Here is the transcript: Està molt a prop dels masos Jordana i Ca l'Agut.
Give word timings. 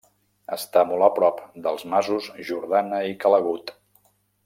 Està 0.55 0.81
molt 0.91 1.07
a 1.07 1.09
prop 1.19 1.43
dels 1.67 1.85
masos 1.97 2.31
Jordana 2.51 3.03
i 3.11 3.17
Ca 3.25 3.37
l'Agut. 3.37 3.77